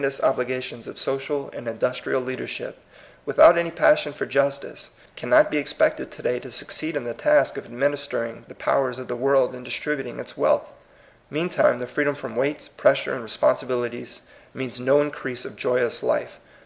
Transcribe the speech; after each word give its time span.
dous 0.00 0.22
obligations 0.22 0.86
of 0.86 0.96
social 0.98 1.50
and 1.52 1.68
industrial 1.68 2.22
leadership, 2.22 2.78
without 3.26 3.58
any 3.58 3.70
passion 3.70 4.10
for 4.14 4.24
justice, 4.24 4.92
cannot 5.16 5.50
be 5.50 5.58
expected 5.58 6.10
to 6.10 6.22
day 6.22 6.38
to 6.38 6.50
succeed 6.50 6.96
in 6.96 7.04
the 7.04 7.12
task 7.12 7.58
of 7.58 7.66
administering 7.66 8.42
the 8.48 8.54
powers 8.54 8.98
of 8.98 9.06
the 9.06 9.14
world 9.14 9.54
and 9.54 9.66
distributing 9.66 10.18
its 10.18 10.34
wealth. 10.34 10.72
Meantime 11.28 11.78
the 11.78 11.86
freedom 11.86 12.14
from 12.14 12.36
weights, 12.36 12.68
pressure, 12.68 13.12
and 13.12 13.22
responsibilities 13.22 14.22
means 14.54 14.80
no 14.80 14.98
in 15.02 15.10
crease 15.10 15.44
of 15.44 15.56
joyous 15.56 16.02
life. 16.02 16.38